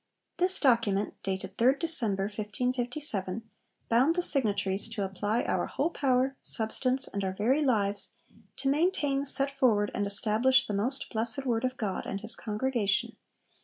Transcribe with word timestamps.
This 0.37 0.59
document, 0.59 1.13
dated 1.21 1.59
3rd 1.59 1.77
December 1.79 2.23
1557, 2.23 3.47
bound 3.87 4.15
the 4.15 4.23
signatories 4.23 4.87
to 4.89 5.03
'apply 5.03 5.43
our 5.43 5.67
whole 5.67 5.91
power, 5.91 6.35
substance, 6.41 7.07
and 7.07 7.23
our 7.23 7.33
very 7.33 7.61
lives, 7.61 8.09
to 8.57 8.67
maintain, 8.67 9.25
set 9.25 9.55
forward, 9.55 9.91
and 9.93 10.07
establish 10.07 10.65
the 10.65 10.73
most 10.73 11.11
blessed 11.11 11.45
Word 11.45 11.63
of 11.63 11.77
God 11.77 12.07
and 12.07 12.21
his 12.21 12.35
congregation 12.35 13.15